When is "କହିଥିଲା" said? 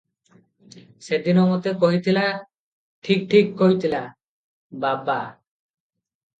1.83-2.33